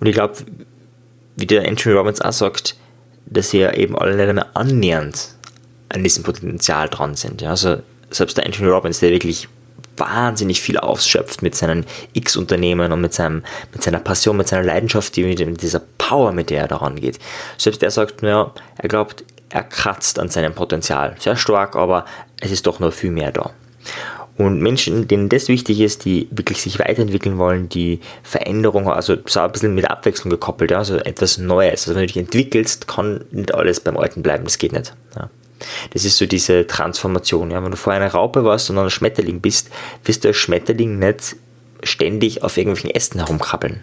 Und 0.00 0.06
ich 0.06 0.14
glaube, 0.14 0.36
wie 1.36 1.46
der 1.46 1.66
Anthony 1.66 1.94
Robbins 1.94 2.20
auch 2.20 2.32
sagt, 2.32 2.76
dass 3.26 3.52
wir 3.52 3.76
eben 3.76 3.96
alle 3.96 4.16
nicht 4.16 4.34
mehr 4.34 4.56
annähernd 4.56 5.34
an 5.88 6.02
diesem 6.02 6.22
Potenzial 6.24 6.88
dran 6.88 7.14
sind. 7.14 7.42
Also 7.42 7.82
selbst 8.10 8.36
der 8.36 8.46
Anthony 8.46 8.68
Robbins, 8.68 9.00
der 9.00 9.10
wirklich 9.10 9.48
wahnsinnig 9.98 10.60
viel 10.60 10.78
ausschöpft 10.78 11.42
mit 11.42 11.54
seinen 11.54 11.86
X-Unternehmen 12.12 12.92
und 12.92 13.00
mit, 13.00 13.14
seinem, 13.14 13.42
mit 13.72 13.82
seiner 13.82 14.00
Passion, 14.00 14.36
mit 14.36 14.48
seiner 14.48 14.64
Leidenschaft, 14.64 15.16
die, 15.16 15.24
mit 15.24 15.62
dieser 15.62 15.82
Power, 15.98 16.32
mit 16.32 16.50
der 16.50 16.62
er 16.62 16.68
daran 16.68 16.96
geht. 16.96 17.18
Selbst 17.56 17.82
er 17.82 17.90
sagt, 17.90 18.22
ja, 18.22 18.52
er 18.76 18.88
glaubt, 18.88 19.24
er 19.50 19.62
kratzt 19.62 20.18
an 20.18 20.28
seinem 20.28 20.54
Potenzial. 20.54 21.16
Sehr 21.18 21.36
stark, 21.36 21.76
aber 21.76 22.04
es 22.40 22.50
ist 22.50 22.66
doch 22.66 22.80
noch 22.80 22.92
viel 22.92 23.10
mehr 23.10 23.32
da. 23.32 23.50
Und 24.36 24.60
Menschen, 24.60 25.08
denen 25.08 25.28
das 25.28 25.48
wichtig 25.48 25.80
ist, 25.80 26.04
die 26.04 26.28
wirklich 26.30 26.62
sich 26.62 26.78
weiterentwickeln 26.78 27.38
wollen, 27.38 27.68
die 27.68 27.98
Veränderung, 28.22 28.88
also 28.88 29.16
so 29.26 29.40
ein 29.40 29.50
bisschen 29.50 29.74
mit 29.74 29.90
Abwechslung 29.90 30.30
gekoppelt, 30.30 30.70
ja, 30.70 30.78
also 30.78 30.96
etwas 30.96 31.38
Neues. 31.38 31.88
Also 31.88 31.96
wenn 31.96 32.02
du 32.02 32.06
dich 32.06 32.16
entwickelst, 32.16 32.86
kann 32.86 33.24
nicht 33.32 33.52
alles 33.52 33.80
beim 33.80 33.96
Alten 33.96 34.22
bleiben, 34.22 34.44
das 34.44 34.58
geht 34.58 34.72
nicht. 34.72 34.94
Ja. 35.16 35.28
Das 35.90 36.04
ist 36.04 36.16
so 36.16 36.26
diese 36.26 36.66
Transformation. 36.66 37.50
Ja. 37.50 37.62
Wenn 37.62 37.70
du 37.70 37.76
vorher 37.76 38.00
eine 38.00 38.12
Raupe 38.12 38.44
warst 38.44 38.70
und 38.70 38.76
dann 38.76 38.86
ein 38.86 38.90
Schmetterling 38.90 39.40
bist, 39.40 39.70
wirst 40.04 40.24
du 40.24 40.28
als 40.28 40.36
Schmetterling 40.36 40.98
nicht 40.98 41.36
ständig 41.82 42.42
auf 42.42 42.56
irgendwelchen 42.56 42.90
Ästen 42.90 43.20
herumkrabbeln. 43.20 43.80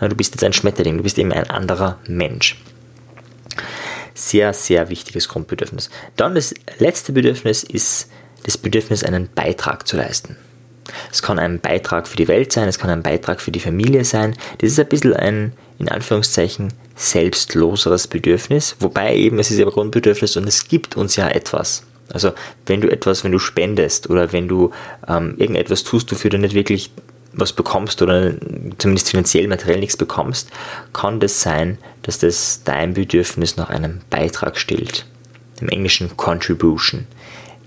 Ja, 0.00 0.08
du 0.08 0.16
bist 0.16 0.34
jetzt 0.34 0.44
ein 0.44 0.52
Schmetterling, 0.52 0.96
du 0.96 1.02
bist 1.02 1.18
eben 1.18 1.32
ein 1.32 1.50
anderer 1.50 1.98
Mensch. 2.06 2.56
Sehr, 4.14 4.52
sehr 4.52 4.88
wichtiges 4.90 5.28
Grundbedürfnis. 5.28 5.90
Dann 6.16 6.34
das 6.34 6.54
letzte 6.78 7.12
Bedürfnis 7.12 7.62
ist 7.62 8.10
das 8.44 8.58
Bedürfnis, 8.58 9.04
einen 9.04 9.28
Beitrag 9.32 9.86
zu 9.86 9.96
leisten. 9.96 10.36
Es 11.12 11.22
kann 11.22 11.38
ein 11.38 11.60
Beitrag 11.60 12.08
für 12.08 12.16
die 12.16 12.28
Welt 12.28 12.52
sein, 12.52 12.68
es 12.68 12.78
kann 12.78 12.90
ein 12.90 13.02
Beitrag 13.02 13.40
für 13.40 13.52
die 13.52 13.60
Familie 13.60 14.04
sein. 14.04 14.36
Das 14.58 14.70
ist 14.70 14.80
ein 14.80 14.88
bisschen 14.88 15.14
ein, 15.14 15.52
in 15.78 15.88
Anführungszeichen, 15.88 16.72
selbstloseres 17.00 18.08
Bedürfnis, 18.08 18.76
wobei 18.78 19.16
eben 19.16 19.38
es 19.38 19.50
ist 19.50 19.56
ja 19.56 19.64
Grundbedürfnis 19.64 20.36
und 20.36 20.46
es 20.46 20.68
gibt 20.68 20.98
uns 20.98 21.16
ja 21.16 21.28
etwas. 21.28 21.82
Also 22.12 22.32
wenn 22.66 22.82
du 22.82 22.90
etwas, 22.90 23.24
wenn 23.24 23.32
du 23.32 23.38
spendest 23.38 24.10
oder 24.10 24.32
wenn 24.32 24.48
du 24.48 24.70
ähm, 25.08 25.34
irgendetwas 25.38 25.82
tust, 25.82 26.12
wofür 26.12 26.28
du 26.28 26.38
nicht 26.38 26.54
wirklich 26.54 26.90
was 27.32 27.54
bekommst 27.54 28.02
oder 28.02 28.34
zumindest 28.76 29.08
finanziell, 29.08 29.48
materiell 29.48 29.80
nichts 29.80 29.96
bekommst, 29.96 30.50
kann 30.92 31.20
das 31.20 31.40
sein, 31.40 31.78
dass 32.02 32.18
das 32.18 32.64
dein 32.64 32.92
Bedürfnis 32.92 33.56
nach 33.56 33.70
einem 33.70 34.00
Beitrag 34.10 34.58
stillt. 34.58 35.06
Im 35.60 35.70
Englischen 35.70 36.16
Contribution 36.18 37.06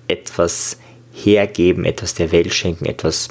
etwas 0.08 0.78
hergeben, 1.12 1.86
etwas 1.86 2.14
der 2.14 2.32
Welt 2.32 2.54
schenken, 2.54 2.86
etwas 2.86 3.30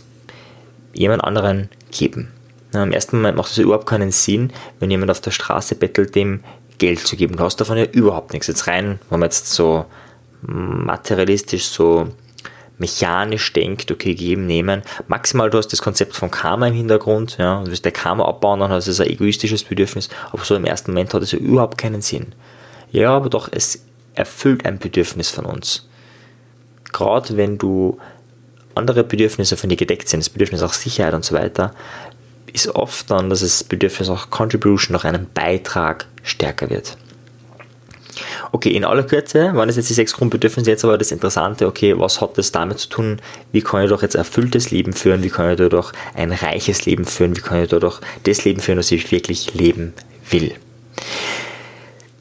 jemand 0.94 1.22
anderen 1.22 1.68
geben. 1.92 2.32
Na, 2.72 2.82
Im 2.82 2.92
ersten 2.92 3.16
Moment 3.16 3.36
macht 3.36 3.50
es 3.50 3.58
überhaupt 3.58 3.86
keinen 3.86 4.10
Sinn, 4.10 4.52
wenn 4.80 4.90
jemand 4.90 5.10
auf 5.10 5.20
der 5.20 5.30
Straße 5.30 5.74
bettelt, 5.74 6.14
dem 6.14 6.40
Geld 6.78 7.00
zu 7.00 7.16
geben. 7.16 7.36
Du 7.36 7.44
hast 7.44 7.60
davon 7.60 7.76
ja 7.76 7.84
überhaupt 7.84 8.32
nichts. 8.32 8.46
Jetzt 8.46 8.66
rein, 8.66 8.98
wenn 9.10 9.20
man 9.20 9.28
jetzt 9.28 9.52
so 9.52 9.84
materialistisch, 10.42 11.66
so 11.66 12.08
mechanisch 12.78 13.52
denkt, 13.52 13.90
okay, 13.92 14.14
geben, 14.14 14.46
nehmen. 14.46 14.82
Maximal 15.06 15.50
du 15.50 15.58
hast 15.58 15.68
das 15.68 15.82
Konzept 15.82 16.16
von 16.16 16.30
Karma 16.30 16.66
im 16.66 16.74
Hintergrund, 16.74 17.36
ja, 17.38 17.62
du 17.62 17.70
wirst 17.70 17.84
der 17.84 17.92
Karma 17.92 18.24
abbauen, 18.24 18.58
dann 18.58 18.72
hast 18.72 18.88
du 18.88 19.02
ein 19.02 19.08
egoistisches 19.08 19.62
Bedürfnis, 19.62 20.08
aber 20.32 20.44
so 20.44 20.56
im 20.56 20.64
ersten 20.64 20.90
Moment 20.90 21.14
hat 21.14 21.22
es 21.22 21.30
ja 21.30 21.38
überhaupt 21.38 21.78
keinen 21.78 22.02
Sinn. 22.02 22.34
Ja, 22.90 23.10
aber 23.10 23.30
doch, 23.30 23.48
es 23.52 23.84
erfüllt 24.14 24.66
ein 24.66 24.80
Bedürfnis 24.80 25.30
von 25.30 25.44
uns 25.44 25.86
gerade 26.92 27.36
wenn 27.36 27.58
du 27.58 27.98
andere 28.74 29.04
Bedürfnisse 29.04 29.56
von 29.56 29.68
dir 29.68 29.76
gedeckt 29.76 30.08
sind, 30.08 30.20
das 30.20 30.30
Bedürfnis 30.30 30.60
nach 30.60 30.72
Sicherheit 30.72 31.14
und 31.14 31.24
so 31.24 31.34
weiter, 31.34 31.74
ist 32.52 32.68
oft 32.68 33.10
dann, 33.10 33.30
dass 33.30 33.40
das 33.40 33.64
Bedürfnis 33.64 34.08
nach 34.08 34.30
Contribution, 34.30 34.92
nach 34.92 35.04
einem 35.04 35.26
Beitrag 35.32 36.06
stärker 36.22 36.70
wird. 36.70 36.96
Okay, 38.52 38.70
in 38.70 38.84
aller 38.84 39.04
Kürze 39.04 39.54
waren 39.54 39.68
es 39.68 39.76
jetzt 39.76 39.88
die 39.88 39.94
sechs 39.94 40.12
Grundbedürfnisse, 40.12 40.70
jetzt 40.70 40.84
aber 40.84 40.98
das 40.98 41.12
Interessante, 41.12 41.66
okay, 41.66 41.98
was 41.98 42.20
hat 42.20 42.36
das 42.36 42.52
damit 42.52 42.78
zu 42.78 42.88
tun, 42.88 43.22
wie 43.52 43.62
kann 43.62 43.84
ich 43.84 43.88
doch 43.88 44.02
jetzt 44.02 44.14
erfülltes 44.14 44.70
Leben 44.70 44.92
führen, 44.92 45.22
wie 45.22 45.30
kann 45.30 45.50
ich 45.50 45.56
dadurch 45.56 45.92
ein 46.14 46.32
reiches 46.32 46.84
Leben 46.84 47.06
führen, 47.06 47.36
wie 47.36 47.40
kann 47.40 47.62
ich 47.62 47.70
dadurch 47.70 48.00
das 48.24 48.44
Leben 48.44 48.60
führen, 48.60 48.76
das 48.76 48.90
ich 48.90 49.10
wirklich 49.10 49.54
leben 49.54 49.94
will. 50.30 50.54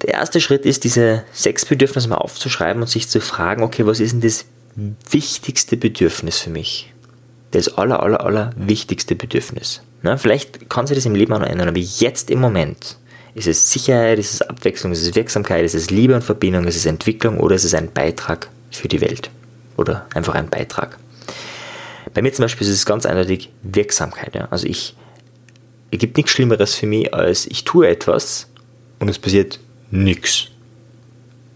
Der 0.03 0.13
erste 0.13 0.39
Schritt 0.39 0.65
ist, 0.65 0.85
diese 0.85 1.23
sechs 1.33 1.65
Bedürfnisse 1.65 2.07
mal 2.07 2.15
aufzuschreiben 2.15 2.81
und 2.81 2.87
sich 2.87 3.09
zu 3.09 3.19
fragen, 3.19 3.61
okay, 3.61 3.85
was 3.85 3.99
ist 3.99 4.13
denn 4.13 4.21
das 4.21 4.45
wichtigste 5.09 5.77
Bedürfnis 5.77 6.39
für 6.39 6.49
mich. 6.49 6.93
Das 7.51 7.77
aller, 7.77 8.01
aller, 8.01 8.21
aller 8.21 8.51
wichtigste 8.55 9.15
Bedürfnis. 9.15 9.81
Na, 10.03 10.17
vielleicht 10.17 10.69
kann 10.69 10.87
sich 10.87 10.95
das 10.95 11.05
im 11.05 11.15
Leben 11.15 11.33
auch 11.33 11.39
noch 11.39 11.47
ändern, 11.47 11.67
aber 11.67 11.77
jetzt 11.77 12.31
im 12.31 12.39
Moment 12.39 12.97
ist 13.33 13.47
es 13.47 13.71
Sicherheit, 13.71 14.19
ist 14.19 14.33
es 14.33 14.41
Abwechslung, 14.41 14.91
ist 14.91 15.01
es 15.01 15.15
Wirksamkeit, 15.15 15.63
ist 15.63 15.75
es 15.75 15.89
Liebe 15.89 16.15
und 16.15 16.23
Verbindung, 16.23 16.65
ist 16.65 16.75
es 16.75 16.85
Entwicklung 16.85 17.39
oder 17.39 17.55
ist 17.55 17.63
es 17.63 17.73
ein 17.73 17.91
Beitrag 17.91 18.49
für 18.71 18.87
die 18.87 19.01
Welt. 19.01 19.29
Oder 19.77 20.05
einfach 20.13 20.35
ein 20.35 20.49
Beitrag. 20.49 20.97
Bei 22.13 22.21
mir 22.21 22.33
zum 22.33 22.43
Beispiel 22.43 22.67
ist 22.67 22.73
es 22.73 22.85
ganz 22.85 23.05
eindeutig 23.05 23.49
Wirksamkeit. 23.63 24.35
Ja. 24.35 24.47
Also 24.51 24.67
ich, 24.67 24.95
es 25.91 25.99
gibt 25.99 26.17
nichts 26.17 26.31
Schlimmeres 26.31 26.75
für 26.75 26.87
mich, 26.87 27.13
als 27.13 27.45
ich 27.45 27.63
tue 27.63 27.87
etwas 27.87 28.47
und 28.99 29.07
es 29.07 29.19
passiert 29.19 29.59
nichts. 29.91 30.47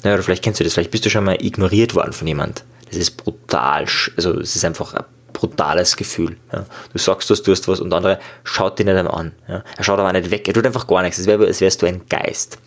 Ja, 0.03 0.13
oder 0.13 0.23
vielleicht 0.23 0.43
kennst 0.43 0.59
du 0.59 0.63
das, 0.63 0.73
vielleicht 0.73 0.91
bist 0.91 1.05
du 1.05 1.09
schon 1.09 1.25
mal 1.25 1.37
ignoriert 1.43 1.95
worden 1.95 2.13
von 2.13 2.27
jemand. 2.27 2.63
Das 2.87 2.97
ist 2.97 3.17
brutal, 3.17 3.85
also 4.15 4.39
es 4.39 4.55
ist 4.55 4.63
einfach 4.63 4.93
ein 4.93 5.03
brutales 5.35 5.95
Gefühl. 5.95 6.37
Ja. 6.51 6.65
Du 6.91 6.97
sagst, 6.97 7.29
du 7.29 7.35
tust 7.35 7.67
was 7.67 7.79
und 7.79 7.91
der 7.91 7.97
andere 7.97 8.19
schaut 8.43 8.79
dich 8.79 8.85
nicht 8.85 8.95
einmal 8.95 9.13
an. 9.13 9.31
Ja. 9.47 9.63
Er 9.77 9.83
schaut 9.83 9.99
aber 9.99 10.11
nicht 10.13 10.31
weg, 10.31 10.47
er 10.47 10.53
tut 10.53 10.65
einfach 10.65 10.87
gar 10.87 11.03
nichts, 11.03 11.19
als, 11.19 11.27
wär, 11.27 11.39
als 11.39 11.61
wärst 11.61 11.81
du 11.81 11.85
ein 11.85 12.01
Geist. 12.09 12.57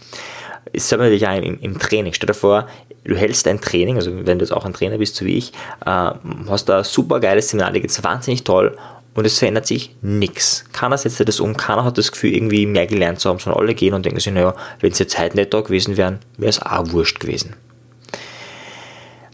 Das 0.72 0.88
sagt 0.88 1.00
man 1.00 1.08
natürlich 1.08 1.26
auch 1.26 1.37
im, 1.37 1.58
im, 1.60 1.78
Training. 1.78 2.12
Stell 2.12 2.26
dir 2.26 2.34
vor, 2.34 2.68
du 3.04 3.16
hältst 3.16 3.48
ein 3.48 3.60
Training, 3.60 3.96
also 3.96 4.10
wenn 4.26 4.38
du 4.38 4.44
jetzt 4.44 4.52
auch 4.52 4.66
ein 4.66 4.75
Trainer 4.75 4.98
bist, 4.98 5.16
so 5.16 5.25
wie 5.25 5.38
ich, 5.38 5.52
äh, 5.87 6.10
hast 6.48 6.68
da 6.68 6.78
ein 6.78 6.84
super 6.84 7.20
geiles 7.20 7.48
Seminar, 7.48 7.72
dir 7.72 7.80
geht 7.80 8.04
wahnsinnig 8.04 8.44
toll 8.44 8.76
und 9.14 9.25
es 9.25 9.38
verändert 9.38 9.66
sich 9.66 9.96
nichts. 10.02 10.64
Keiner 10.72 10.98
setzt 10.98 11.26
das 11.26 11.40
um, 11.40 11.56
keiner 11.56 11.84
hat 11.84 11.96
das 11.96 12.12
Gefühl, 12.12 12.34
irgendwie 12.34 12.66
mehr 12.66 12.87
gelernt 12.87 13.18
zu 13.18 13.30
haben, 13.30 13.38
sondern 13.38 13.60
alle 13.62 13.75
gehen 13.75 13.94
und 13.94 14.04
denken 14.04 14.20
sich, 14.20 14.32
naja, 14.32 14.54
wenn 14.80 14.92
es 14.92 14.98
jetzt 14.98 15.18
heute 15.18 15.37
nicht 15.37 15.54
da 15.54 15.62
gewesen 15.62 15.96
wären, 15.96 16.18
wäre 16.37 16.50
es 16.50 16.60
auch 16.60 16.92
wurscht 16.92 17.18
gewesen. 17.18 17.56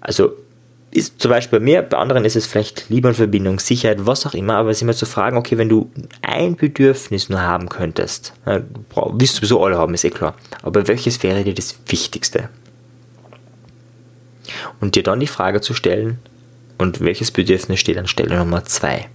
Also 0.00 0.36
ist 0.94 1.20
zum 1.20 1.30
Beispiel 1.30 1.58
bei 1.58 1.64
mir, 1.64 1.82
bei 1.82 1.98
anderen 1.98 2.24
ist 2.24 2.36
es 2.36 2.46
vielleicht 2.46 2.88
Liebe 2.88 3.08
und 3.08 3.14
Verbindung, 3.14 3.58
Sicherheit, 3.58 4.06
was 4.06 4.26
auch 4.26 4.34
immer, 4.34 4.54
aber 4.54 4.70
es 4.70 4.78
ist 4.78 4.82
immer 4.82 4.94
zu 4.94 5.06
fragen, 5.06 5.36
okay, 5.36 5.58
wenn 5.58 5.68
du 5.68 5.90
ein 6.22 6.54
Bedürfnis 6.54 7.28
nur 7.28 7.40
haben 7.40 7.68
könntest, 7.68 8.32
wirst 8.44 9.34
du 9.34 9.38
sowieso 9.38 9.64
alle 9.64 9.76
haben, 9.76 9.92
ist 9.94 10.04
eh 10.04 10.10
klar, 10.10 10.34
aber 10.62 10.86
welches 10.86 11.22
wäre 11.22 11.42
dir 11.42 11.54
das 11.54 11.76
Wichtigste? 11.88 12.48
Und 14.80 14.94
dir 14.94 15.02
dann 15.02 15.20
die 15.20 15.26
Frage 15.26 15.60
zu 15.60 15.74
stellen, 15.74 16.18
und 16.78 17.00
welches 17.00 17.30
Bedürfnis 17.30 17.80
steht 17.80 17.98
an 17.98 18.06
Stelle 18.06 18.36
Nummer 18.36 18.64
2? 18.64 19.08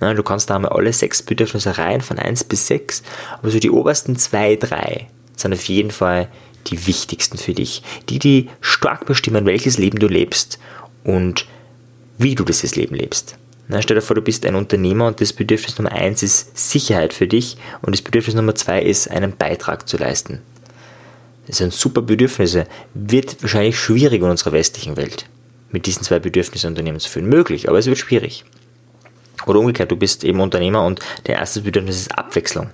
du 0.00 0.22
kannst 0.22 0.48
da 0.48 0.56
einmal 0.56 0.72
alle 0.72 0.92
sechs 0.92 1.22
Bedürfnisse 1.22 1.76
rein, 1.76 2.00
von 2.02 2.18
1 2.18 2.44
bis 2.44 2.68
6, 2.68 3.02
aber 3.38 3.50
so 3.50 3.58
die 3.58 3.70
obersten 3.70 4.16
2, 4.16 4.56
3 4.56 5.08
sind 5.34 5.52
auf 5.52 5.64
jeden 5.64 5.90
Fall 5.90 6.28
die 6.66 6.86
wichtigsten 6.86 7.38
für 7.38 7.54
dich, 7.54 7.82
die 8.08 8.18
die 8.18 8.48
stark 8.60 9.06
bestimmen, 9.06 9.46
welches 9.46 9.78
Leben 9.78 9.98
du 9.98 10.08
lebst 10.08 10.58
und 11.04 11.46
wie 12.18 12.34
du 12.34 12.44
dieses 12.44 12.76
Leben 12.76 12.94
lebst. 12.94 13.36
Na, 13.68 13.82
stell 13.82 13.96
dir 13.96 14.02
vor, 14.02 14.16
du 14.16 14.22
bist 14.22 14.46
ein 14.46 14.54
Unternehmer 14.54 15.06
und 15.06 15.20
das 15.20 15.32
Bedürfnis 15.32 15.78
Nummer 15.78 15.92
eins 15.92 16.22
ist 16.22 16.56
Sicherheit 16.56 17.12
für 17.12 17.26
dich 17.26 17.58
und 17.82 17.94
das 17.94 18.02
Bedürfnis 18.02 18.34
Nummer 18.34 18.54
zwei 18.54 18.80
ist, 18.82 19.10
einen 19.10 19.36
Beitrag 19.36 19.88
zu 19.88 19.98
leisten. 19.98 20.40
Das 21.46 21.58
sind 21.58 21.72
super 21.72 22.02
Bedürfnisse. 22.02 22.66
Wird 22.94 23.42
wahrscheinlich 23.42 23.78
schwierig 23.78 24.22
in 24.22 24.28
unserer 24.28 24.52
westlichen 24.52 24.96
Welt, 24.96 25.26
mit 25.70 25.86
diesen 25.86 26.02
zwei 26.02 26.18
Bedürfnissen 26.18 26.68
Unternehmen 26.68 27.00
zu 27.00 27.10
führen. 27.10 27.28
Möglich, 27.28 27.68
aber 27.68 27.78
es 27.78 27.86
wird 27.86 27.98
schwierig. 27.98 28.44
Oder 29.46 29.60
umgekehrt, 29.60 29.90
du 29.90 29.96
bist 29.96 30.24
eben 30.24 30.40
Unternehmer 30.40 30.84
und 30.84 31.00
der 31.26 31.36
erste 31.36 31.62
Bedürfnis 31.62 31.96
ist 31.96 32.18
Abwechslung. 32.18 32.70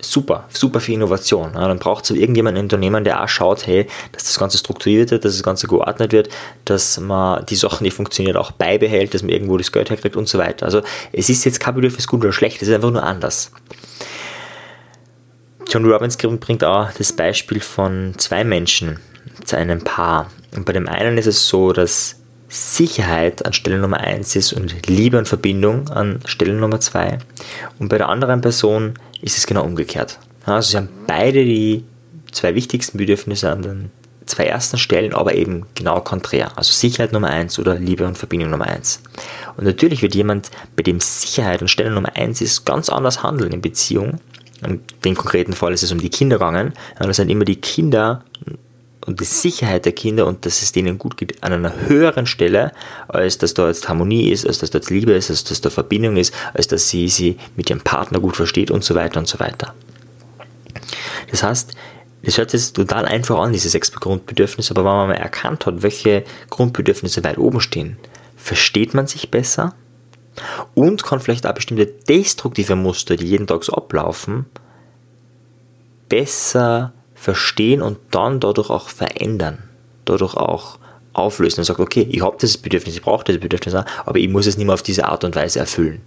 Super, 0.00 0.44
super 0.50 0.80
für 0.80 0.92
Innovation. 0.92 1.52
dann 1.54 1.78
braucht 1.78 2.04
es 2.04 2.10
irgendjemanden 2.10 2.60
im 2.60 2.64
Unternehmen, 2.66 3.04
der 3.04 3.22
auch 3.22 3.28
schaut, 3.28 3.66
hey, 3.66 3.86
dass 4.12 4.24
das 4.24 4.38
Ganze 4.38 4.56
strukturiert 4.56 5.10
wird, 5.10 5.24
dass 5.24 5.34
das 5.34 5.42
Ganze 5.42 5.66
geordnet 5.66 6.12
wird, 6.12 6.28
dass 6.64 6.98
man 7.00 7.44
die 7.46 7.56
Sachen, 7.56 7.84
die 7.84 7.90
funktionieren, 7.90 8.36
auch 8.36 8.52
beibehält, 8.52 9.12
dass 9.12 9.22
man 9.22 9.30
irgendwo 9.30 9.58
das 9.58 9.72
Geld 9.72 9.90
herkriegt 9.90 10.16
und 10.16 10.28
so 10.28 10.38
weiter. 10.38 10.64
Also 10.64 10.80
es 11.12 11.28
ist 11.28 11.44
jetzt 11.44 11.60
kein 11.60 11.74
Bedürfnis 11.74 12.06
gut 12.06 12.22
oder 12.22 12.32
schlecht, 12.32 12.62
es 12.62 12.68
ist 12.68 12.74
einfach 12.74 12.92
nur 12.92 13.02
anders. 13.02 13.50
John 15.68 15.84
Robbins 15.84 16.16
bringt 16.16 16.62
auch 16.62 16.92
das 16.92 17.12
Beispiel 17.12 17.60
von 17.60 18.14
zwei 18.16 18.44
Menschen 18.44 19.00
zu 19.44 19.56
einem 19.56 19.82
Paar. 19.82 20.30
Und 20.54 20.66
bei 20.66 20.72
dem 20.72 20.88
einen 20.88 21.18
ist 21.18 21.26
es 21.26 21.48
so, 21.48 21.72
dass 21.72 22.20
Sicherheit 22.48 23.44
an 23.44 23.52
Stelle 23.52 23.78
Nummer 23.78 23.98
1 23.98 24.36
ist 24.36 24.52
und 24.52 24.86
Liebe 24.86 25.18
und 25.18 25.26
Verbindung 25.26 25.88
an 25.88 26.20
Stelle 26.26 26.54
Nummer 26.54 26.78
2. 26.78 27.18
Und 27.80 27.88
bei 27.88 27.98
der 27.98 28.08
anderen 28.08 28.40
Person 28.40 28.94
ist 29.24 29.38
es 29.38 29.46
genau 29.46 29.64
umgekehrt. 29.64 30.18
Also 30.44 30.70
sie 30.70 30.76
haben 30.76 30.88
beide 31.06 31.44
die 31.44 31.84
zwei 32.30 32.54
wichtigsten 32.54 32.98
Bedürfnisse 32.98 33.50
an 33.50 33.62
den 33.62 33.90
zwei 34.26 34.44
ersten 34.44 34.78
Stellen, 34.78 35.14
aber 35.14 35.34
eben 35.34 35.66
genau 35.74 36.00
konträr. 36.00 36.56
Also 36.56 36.72
Sicherheit 36.72 37.12
Nummer 37.12 37.28
1 37.28 37.58
oder 37.58 37.74
Liebe 37.74 38.06
und 38.06 38.18
Verbindung 38.18 38.50
Nummer 38.50 38.66
1. 38.66 39.02
Und 39.56 39.64
natürlich 39.64 40.02
wird 40.02 40.14
jemand, 40.14 40.50
bei 40.76 40.82
dem 40.82 41.00
Sicherheit 41.00 41.62
an 41.62 41.68
Stelle 41.68 41.90
Nummer 41.90 42.16
1 42.16 42.40
ist, 42.40 42.64
ganz 42.64 42.88
anders 42.88 43.22
handeln 43.22 43.52
in 43.52 43.60
Beziehung. 43.60 44.20
In 44.66 44.80
dem 45.04 45.14
konkreten 45.14 45.52
Fall 45.52 45.72
ist 45.72 45.82
es 45.82 45.92
um 45.92 45.98
die 45.98 46.10
Kinder 46.10 46.36
gegangen. 46.36 46.72
Und 46.98 47.06
das 47.06 47.16
sind 47.16 47.30
immer 47.30 47.44
die 47.44 47.60
Kinder 47.60 48.24
und 49.06 49.20
die 49.20 49.24
Sicherheit 49.24 49.84
der 49.84 49.92
Kinder 49.92 50.26
und 50.26 50.46
dass 50.46 50.62
es 50.62 50.72
denen 50.72 50.98
gut 50.98 51.16
geht 51.16 51.42
an 51.42 51.52
einer 51.52 51.74
höheren 51.88 52.26
Stelle, 52.26 52.72
als 53.08 53.38
dass 53.38 53.54
da 53.54 53.68
jetzt 53.68 53.88
Harmonie 53.88 54.30
ist, 54.30 54.46
als 54.46 54.58
dass 54.58 54.70
da 54.70 54.78
jetzt 54.78 54.90
Liebe 54.90 55.12
ist, 55.12 55.30
als 55.30 55.44
dass 55.44 55.60
da 55.60 55.70
Verbindung 55.70 56.16
ist, 56.16 56.34
als 56.54 56.68
dass 56.68 56.88
sie 56.88 57.08
sie 57.08 57.36
mit 57.56 57.70
ihrem 57.70 57.80
Partner 57.80 58.20
gut 58.20 58.36
versteht 58.36 58.70
und 58.70 58.84
so 58.84 58.94
weiter 58.94 59.20
und 59.20 59.28
so 59.28 59.38
weiter. 59.40 59.74
Das 61.30 61.42
heißt, 61.42 61.74
Das 62.24 62.38
hört 62.38 62.50
sich 62.50 62.72
total 62.72 63.04
einfach 63.04 63.38
an, 63.38 63.52
diese 63.52 63.68
sechs 63.68 63.92
Grundbedürfnisse, 63.92 64.72
aber 64.72 64.84
wenn 64.84 64.96
man 64.96 65.08
mal 65.08 65.14
erkannt 65.14 65.66
hat, 65.66 65.82
welche 65.82 66.24
Grundbedürfnisse 66.48 67.22
weit 67.22 67.36
oben 67.36 67.60
stehen, 67.60 67.98
versteht 68.36 68.94
man 68.94 69.06
sich 69.06 69.30
besser 69.30 69.74
und 70.74 71.04
kann 71.04 71.20
vielleicht 71.20 71.46
auch 71.46 71.54
bestimmte 71.54 71.86
destruktive 71.86 72.76
Muster, 72.76 73.16
die 73.16 73.26
jeden 73.26 73.46
Tag 73.46 73.62
so 73.62 73.74
ablaufen, 73.74 74.46
besser 76.08 76.94
verstehen 77.24 77.80
und 77.80 77.96
dann 78.10 78.38
dadurch 78.38 78.68
auch 78.68 78.90
verändern, 78.90 79.58
dadurch 80.04 80.34
auch 80.34 80.78
auflösen 81.14 81.60
und 81.60 81.64
sagt, 81.64 81.80
okay, 81.80 82.06
ich 82.10 82.20
habe 82.20 82.36
dieses 82.38 82.58
Bedürfnis, 82.58 82.96
ich 82.96 83.02
brauche 83.02 83.24
dieses 83.24 83.40
Bedürfnis 83.40 83.74
auch, 83.74 83.86
aber 84.04 84.18
ich 84.18 84.28
muss 84.28 84.46
es 84.46 84.58
nicht 84.58 84.66
mehr 84.66 84.74
auf 84.74 84.82
diese 84.82 85.06
Art 85.06 85.24
und 85.24 85.34
Weise 85.34 85.60
erfüllen. 85.60 86.02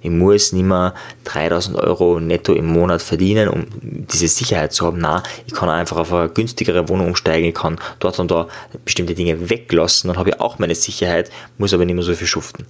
Ich 0.00 0.10
muss 0.10 0.52
nicht 0.52 0.64
mehr 0.64 0.92
3000 1.22 1.76
Euro 1.78 2.18
netto 2.18 2.52
im 2.52 2.66
Monat 2.66 3.00
verdienen, 3.00 3.48
um 3.48 3.66
diese 3.80 4.26
Sicherheit 4.26 4.72
zu 4.72 4.86
haben. 4.86 4.98
Nein, 4.98 5.22
ich 5.46 5.54
kann 5.54 5.68
einfach 5.68 5.98
auf 5.98 6.12
eine 6.12 6.28
günstigere 6.28 6.88
Wohnung 6.88 7.06
umsteigen, 7.06 7.48
ich 7.48 7.54
kann 7.54 7.78
dort 8.00 8.18
und 8.18 8.30
da 8.30 8.48
bestimmte 8.84 9.14
Dinge 9.14 9.48
weglassen, 9.48 10.08
dann 10.08 10.18
habe 10.18 10.30
ich 10.30 10.40
auch 10.40 10.58
meine 10.58 10.74
Sicherheit, 10.74 11.30
muss 11.58 11.72
aber 11.72 11.84
nicht 11.84 11.94
mehr 11.94 12.04
so 12.04 12.12
viel 12.12 12.26
schuften. 12.26 12.66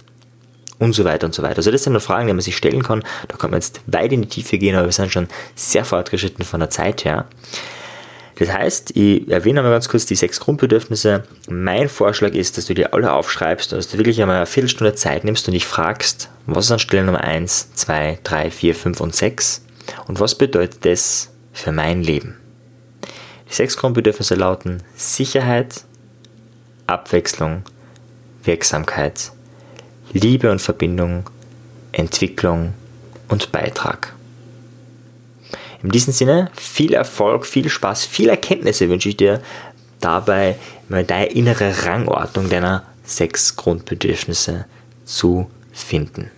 Und 0.77 0.93
so 0.93 1.05
weiter 1.05 1.25
und 1.25 1.33
so 1.33 1.41
weiter. 1.41 1.57
Also 1.57 1.71
das 1.71 1.83
sind 1.83 1.93
nur 1.93 2.01
Fragen, 2.01 2.27
die 2.27 2.33
man 2.33 2.41
sich 2.41 2.57
stellen 2.57 2.83
kann. 2.83 3.03
Da 3.29 3.37
kann 3.37 3.51
man 3.51 3.59
jetzt 3.59 3.81
weit 3.87 4.11
in 4.11 4.23
die 4.23 4.27
Tiefe 4.27 4.57
gehen, 4.57 4.75
aber 4.75 4.85
wir 4.85 4.91
sind 4.91 5.11
schon 5.11 5.27
sehr 5.55 5.85
fortgeschritten 5.85 6.43
von 6.43 6.59
der 6.59 6.69
Zeit 6.69 7.05
her. 7.05 7.25
Das 8.37 8.51
heißt, 8.51 8.97
ich 8.97 9.29
erwähne 9.29 9.61
einmal 9.61 9.73
ganz 9.73 9.87
kurz 9.87 10.05
die 10.05 10.15
sechs 10.15 10.39
Grundbedürfnisse. 10.41 11.23
Mein 11.47 11.87
Vorschlag 11.87 12.33
ist, 12.33 12.57
dass 12.57 12.65
du 12.65 12.73
dir 12.73 12.93
alle 12.93 13.13
aufschreibst 13.13 13.71
und 13.71 13.77
dass 13.77 13.87
du 13.87 13.97
wirklich 13.97 14.21
einmal 14.21 14.37
eine 14.37 14.45
Viertelstunde 14.45 14.93
Zeit 14.95 15.23
nimmst 15.23 15.47
und 15.47 15.53
dich 15.53 15.65
fragst, 15.65 16.29
was 16.45 16.65
ist 16.65 16.71
an 16.71 16.79
Stelle 16.79 17.05
Nummer 17.05 17.23
1, 17.23 17.73
2, 17.75 18.19
3, 18.23 18.51
4, 18.51 18.75
5 18.75 19.01
und 19.01 19.15
6 19.15 19.65
und 20.07 20.19
was 20.19 20.35
bedeutet 20.35 20.83
das 20.85 21.31
für 21.53 21.71
mein 21.71 22.03
Leben? 22.03 22.35
Die 23.49 23.53
sechs 23.53 23.77
Grundbedürfnisse 23.77 24.35
lauten 24.35 24.83
Sicherheit, 24.95 25.85
Abwechslung, 26.87 27.63
Wirksamkeit, 28.43 29.31
Liebe 30.15 30.49
und 30.49 30.61
Verbindung, 30.61 31.29
Entwicklung 31.91 32.73
und 33.27 33.51
Beitrag. 33.51 34.13
In 35.83 35.89
diesem 35.89 36.13
Sinne, 36.13 36.49
viel 36.55 36.93
Erfolg, 36.93 37.45
viel 37.45 37.67
Spaß, 37.67 38.05
viel 38.05 38.29
Erkenntnisse 38.29 38.87
wünsche 38.87 39.09
ich 39.09 39.17
dir 39.17 39.41
dabei, 39.99 40.55
deine 40.87 41.25
innere 41.25 41.85
Rangordnung 41.85 42.49
deiner 42.49 42.83
sechs 43.03 43.57
Grundbedürfnisse 43.57 44.65
zu 45.03 45.51
finden. 45.73 46.31